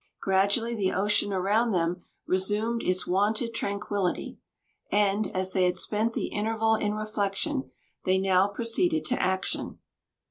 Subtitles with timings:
[0.19, 4.39] Gradually the ocean around them resumed its wonted tranquillity;
[4.91, 7.69] and, as they had spent the interval in reflection,
[8.03, 9.77] they now proceeded to action.